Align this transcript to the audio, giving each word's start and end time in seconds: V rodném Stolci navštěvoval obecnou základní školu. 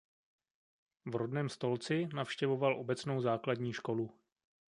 V 1.05 1.15
rodném 1.15 1.49
Stolci 1.49 2.09
navštěvoval 2.13 2.79
obecnou 2.79 3.21
základní 3.21 3.73
školu. 3.73 4.11